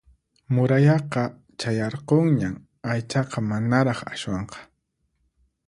[0.53, 1.21] Murayaqa
[1.59, 2.55] chayarqunñan
[2.91, 4.59] aychaqa manaraq aswanqa